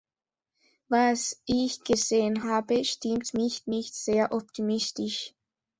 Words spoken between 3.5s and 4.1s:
nicht